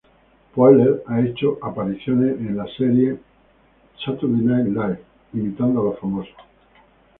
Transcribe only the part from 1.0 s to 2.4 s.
ha hecho apariciones